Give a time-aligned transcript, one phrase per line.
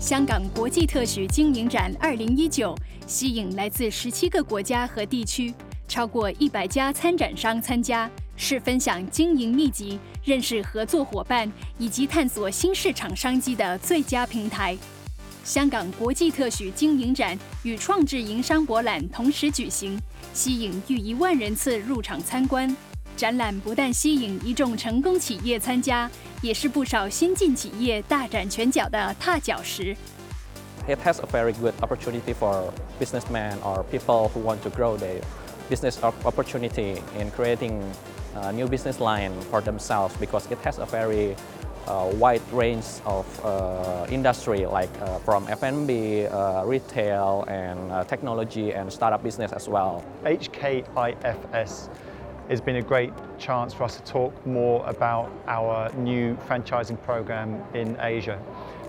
[0.00, 2.74] 香港国际特许经营展二零一九
[3.06, 5.52] 吸引来自十七个国家和地区，
[5.88, 14.78] 超过一百家参展商参加，是分享经营秘籍、认识合作伙伴以及探索新市场商机的最佳平台。
[15.42, 20.00] 香港国际特许经营展与创智营商博览同时举行，
[20.32, 22.74] 吸引逾一万人次入场参观。
[23.23, 26.11] 展览不但吸引一众成功企业参加，
[26.41, 29.95] 也是不少新进企业大展拳脚的踏脚石。
[30.89, 35.21] It has a very good opportunity for businessmen or people who want to grow their
[35.69, 35.95] business
[36.25, 37.79] opportunity in creating
[38.35, 41.37] a new business line for themselves because it has a very
[41.87, 48.73] uh, wide range of uh, industry like uh, from F&B, uh, retail and uh, technology
[48.73, 50.03] and startup business as well.
[50.25, 51.87] HKIFS
[52.48, 57.62] has been a great chance for us to talk more about our new franchising program
[57.74, 58.40] in Asia.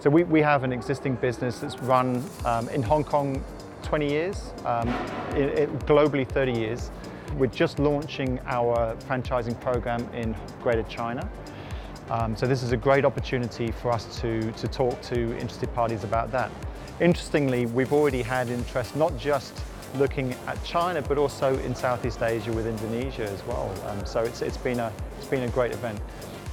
[0.00, 3.42] So we, we have an existing business that's run um, in Hong Kong
[3.82, 4.88] 20 years, um,
[5.86, 6.90] globally 30 years.
[7.36, 11.28] We're just launching our franchising program in Greater China.
[12.10, 16.04] Um, so this is a great opportunity for us to, to talk to interested parties
[16.04, 16.50] about that.
[17.00, 19.62] Interestingly, we've already had interest not just
[19.96, 23.72] looking at China, but also in Southeast Asia with Indonesia as well.
[23.86, 25.98] Um, so it's, it's, been a, it's been a great event.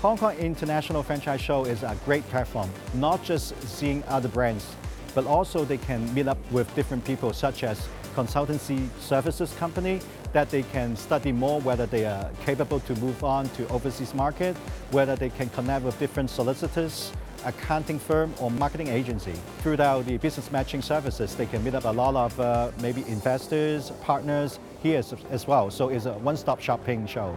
[0.00, 4.74] Hong Kong International Franchise Show is a great platform, not just seeing other brands,
[5.14, 9.99] but also they can meet up with different people such as consultancy services company
[10.33, 14.55] that they can study more whether they are capable to move on to overseas market,
[14.91, 17.11] whether they can connect with different solicitors,
[17.45, 19.33] accounting firm or marketing agency.
[19.61, 23.91] Throughout the business matching services, they can meet up a lot of uh, maybe investors,
[24.01, 25.71] partners here as, as well.
[25.71, 27.33] So it's a one-stop shopping show.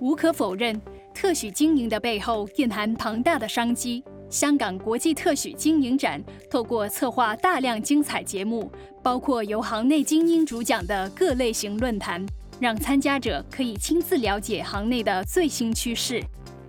[0.00, 0.80] 无可否认，
[1.14, 4.02] 特许经营的背后蕴含庞大的商机。
[4.29, 8.71] 香港国际特许经营展透过策划大量精彩节目，
[9.01, 12.23] 包括由行内精英主讲的各类型论坛，
[12.59, 16.23] 让参加者可以亲自了解行内的最新趋势。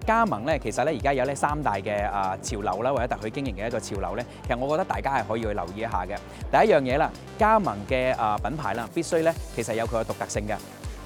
[0.07, 6.17] 加盟咧，其實咧而家有呢三大嘅啊潮流啦，或者特許經營嘅一個潮流咧，其實我覺得大家係可以去留意一下嘅。
[6.51, 10.57] 第一樣嘢啦，加盟嘅啊品牌啦，必須咧其實有佢嘅獨特性嘅。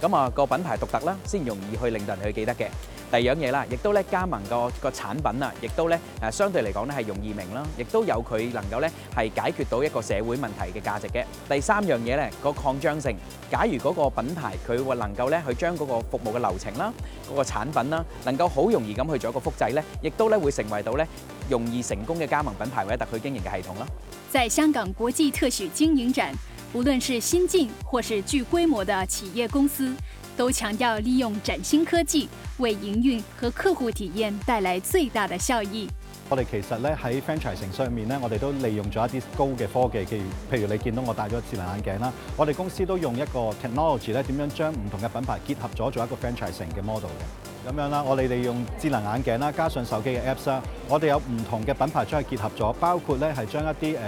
[0.00, 2.68] 咁啊個品牌獨特啦，先容易去令到人去記得嘅。
[3.10, 11.24] 第二樣嘢啦，亦都咧加盟個個產品啊，亦都咧誒相對嚟講咧係容易明啦，亦都有佢能夠咧係解決到一個社會問題嘅價值嘅。
[11.48, 13.16] 第三樣嘢咧個擴張性，
[13.50, 16.92] 假如嗰個品牌佢會能夠咧去將嗰個服務嘅流程啦、
[17.30, 21.06] 嗰個產品啦，能夠好容易咁去做一個複製咧，亦都咧會成為到咧
[21.48, 23.86] 容易成功嘅加盟品牌或者特許經營嘅系統啦。
[24.30, 26.32] 在香港國際特許經營展，
[26.74, 29.94] 無論是新進或是具規模的企業公司。
[30.36, 32.28] 都強調利用嶄新科技
[32.59, 35.87] 為營運和客戶體驗帶來最大的效益。
[36.29, 40.23] 我哋其實咧喺 franchising 上面咧，我哋都利用咗一啲高嘅科技，譬如
[40.57, 47.42] 譬如你見到我戴咗智能眼鏡啦，我哋公司都用一個 technology 咧，點樣將唔同嘅品牌結合咗做一個 franchising 嘅 model 嘅。
[47.67, 53.99] 咁樣啦，我哋利用智能眼鏡啦，加上手機嘅 Apps 啦，我哋有唔同嘅品牌將佢結合咗，包括咧係將一啲誒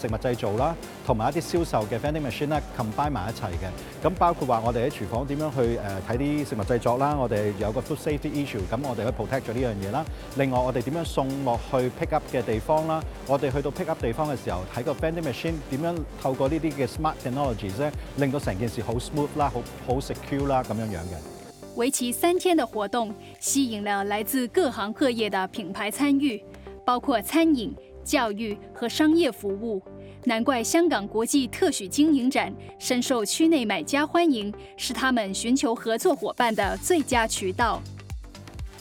[0.00, 0.74] 食物製造啦，
[1.04, 4.06] 同埋一啲銷售嘅 vending machine 咧 combine 埋一齊嘅。
[4.06, 10.04] 咁包括話我哋喺廚房點樣去誒睇啲食物製作啦，我哋有個 food safety issue，咁我哋去 protect 咗呢樣嘢啦。
[10.36, 20.46] 另外我哋點樣送落去 pick up 嘅地方啦，我哋去到 pick up 地方嘅時候，睇個 vending machine 點樣透過呢啲嘅 smart technologies 咧，令到成件事好 smooth 啦，好好 secure
[20.46, 21.33] 啦咁樣樣嘅。
[21.75, 26.41] 为期三天的活动，吸引了来自各行各业的品牌参与，
[26.85, 29.81] 包括餐饮、教育和商业服务。
[30.23, 37.81] 难怪香港国际特许经营展深受区内买家欢迎，是他们寻求合作伙伴的最佳渠道。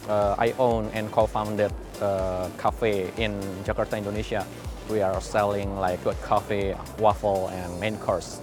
[0.08, 3.32] Uh, I own and co-founded a cafe in
[3.64, 4.44] Jakarta, Indonesia.
[4.88, 8.36] We are selling like good coffee, waffle, and main course.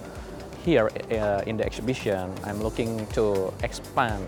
[0.64, 4.24] Here uh, in the exhibition, I'm looking to expand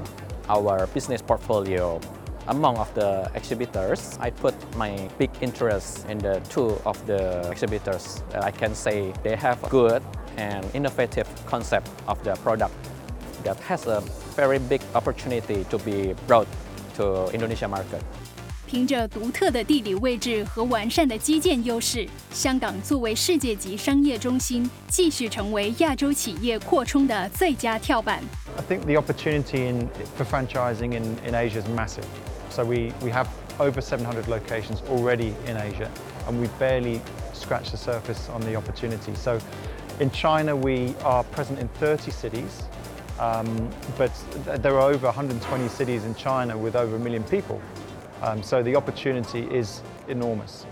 [0.49, 2.00] our business portfolio.
[2.49, 8.25] Among of the exhibitors, I put my big interest in the two of the exhibitors.
[8.35, 10.03] I can say they have good
[10.37, 12.75] and innovative concept of the product
[13.44, 14.00] that has a
[14.35, 16.49] very big opportunity to be brought
[16.97, 18.03] to Indonesia market.
[18.68, 28.22] 凭着独特的地理位置和完善的基建优势，香港作为世界级商业中心，继续成为亚洲企业扩充的最佳跳板。
[28.57, 32.06] I think the opportunity in for franchising in in Asia is massive.
[32.51, 35.90] So we we have over 700 locations already in Asia,
[36.28, 37.01] and we barely
[37.34, 39.16] scratched the surface on the opportunity.
[39.16, 39.40] So
[40.00, 42.63] in China, we are present in 30 cities.
[43.19, 44.12] Um, but
[44.62, 47.60] there are over 120 cities in China with over a million people.
[48.25, 50.62] Um, so the opportunity is enormous.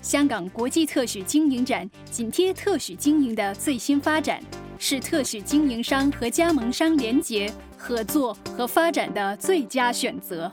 [0.00, 4.40] 香港国际特许经营展紧贴特许经营的最新发展，
[4.78, 10.52] 是特许经营商和加盟商联结、合作和发展的最佳选择。